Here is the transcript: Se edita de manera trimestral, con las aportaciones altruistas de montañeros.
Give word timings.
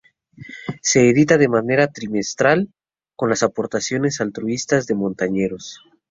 Se 0.81 1.09
edita 1.11 1.37
de 1.37 1.47
manera 1.47 1.89
trimestral, 1.91 2.73
con 3.15 3.29
las 3.29 3.43
aportaciones 3.43 4.19
altruistas 4.19 4.87
de 4.87 4.95
montañeros. 4.95 5.77